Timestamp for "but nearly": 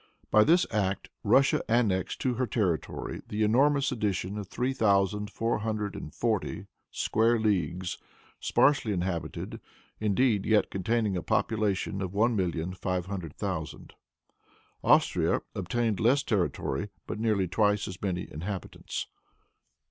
17.05-17.47